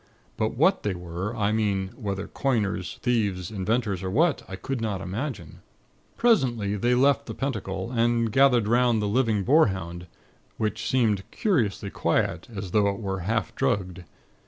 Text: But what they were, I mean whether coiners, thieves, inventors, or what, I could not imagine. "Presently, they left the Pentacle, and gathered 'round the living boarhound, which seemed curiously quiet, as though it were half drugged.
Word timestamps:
But 0.35 0.55
what 0.57 0.81
they 0.81 0.95
were, 0.95 1.35
I 1.35 1.51
mean 1.51 1.89
whether 1.89 2.27
coiners, 2.27 2.97
thieves, 3.03 3.51
inventors, 3.51 4.01
or 4.01 4.09
what, 4.09 4.41
I 4.47 4.55
could 4.55 4.81
not 4.81 4.99
imagine. 4.99 5.59
"Presently, 6.17 6.75
they 6.75 6.95
left 6.95 7.27
the 7.27 7.35
Pentacle, 7.35 7.91
and 7.91 8.31
gathered 8.31 8.67
'round 8.67 8.99
the 8.99 9.07
living 9.07 9.43
boarhound, 9.43 10.07
which 10.57 10.89
seemed 10.89 11.21
curiously 11.29 11.91
quiet, 11.91 12.47
as 12.51 12.71
though 12.71 12.87
it 12.89 12.97
were 12.99 13.19
half 13.19 13.53
drugged. 13.53 14.03